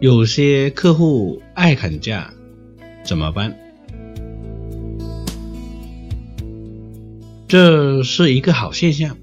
[0.00, 2.32] 有些客户爱砍价，
[3.04, 3.54] 怎么办？
[7.46, 9.18] 这是一个好现象。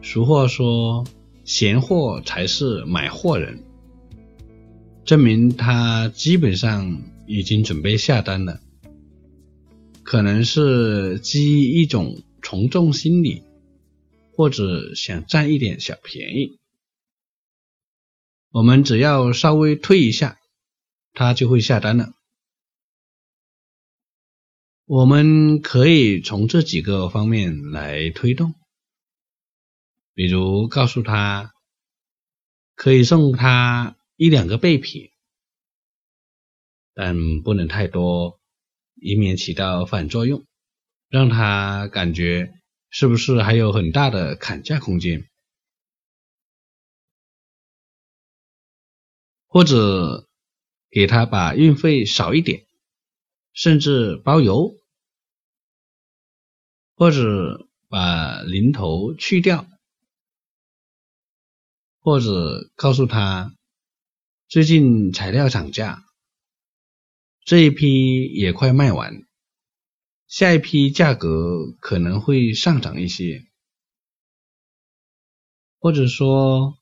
[0.00, 1.04] 俗话说
[1.44, 3.62] ：“闲货才是买货人”，
[5.04, 8.60] 证明他基本上已经准备下单了。
[10.02, 13.42] 可能是基于一种从众心理，
[14.34, 16.61] 或者想占一点小便宜。
[18.52, 20.38] 我们只要稍微推一下，
[21.14, 22.12] 他就会下单了。
[24.84, 28.54] 我们可以从这几个方面来推动，
[30.12, 31.54] 比如告诉他
[32.74, 35.10] 可以送他一两个备品，
[36.92, 38.38] 但不能太多，
[38.96, 40.44] 以免起到反作用，
[41.08, 42.52] 让他感觉
[42.90, 45.26] 是不是还有很大的砍价空间。
[49.52, 50.30] 或者
[50.88, 52.64] 给他把运费少一点，
[53.52, 54.74] 甚至包邮，
[56.94, 59.66] 或者把零头去掉，
[61.98, 63.54] 或者告诉他
[64.48, 66.02] 最近材料涨价，
[67.44, 69.26] 这一批也快卖完，
[70.28, 73.44] 下一批价格可能会上涨一些，
[75.78, 76.78] 或者说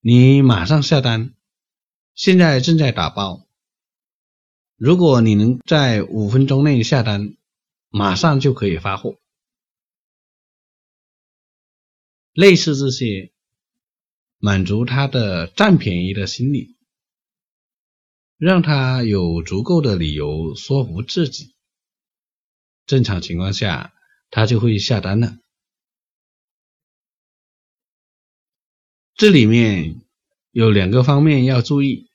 [0.00, 1.34] 你马上下单。
[2.14, 3.46] 现在正在打包，
[4.76, 7.36] 如果你能在五分钟内下单，
[7.88, 9.18] 马上就可以发货。
[12.32, 13.32] 类似这些，
[14.36, 16.76] 满足他的占便宜的心理，
[18.36, 21.54] 让他有足够的理由说服自己。
[22.84, 23.94] 正常情况下，
[24.30, 25.38] 他就会下单了。
[29.14, 30.01] 这里面。
[30.52, 32.10] 有两个方面要注意，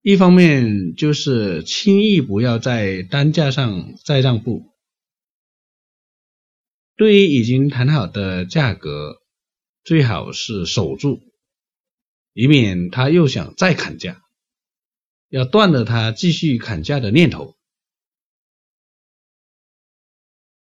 [0.00, 4.72] 一方面就是轻易不要在单价上再让步，
[6.94, 9.16] 对于已经谈好的价格，
[9.82, 11.20] 最好是守住，
[12.32, 14.22] 以免他又想再砍价，
[15.28, 17.56] 要断了他继续砍价的念头。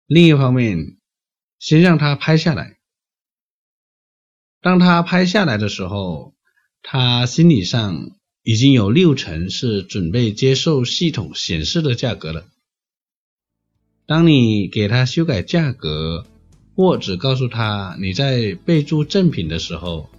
[0.05, 0.97] 另一方面，
[1.59, 2.78] 先让他拍下来。
[4.61, 6.33] 当他拍下来的时候，
[6.83, 8.11] 他心理上
[8.43, 12.45] 已经有六成是准备接受系统显示的价格了。
[14.05, 16.25] 当你给他修改价格，
[16.75, 20.09] 或者告诉他你在备注正品的时候，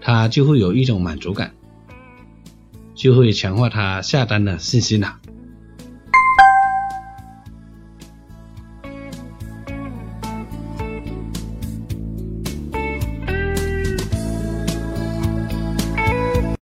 [0.00, 1.54] 他就会有一种满足感，
[2.94, 5.20] 就会强化他下单的信心了。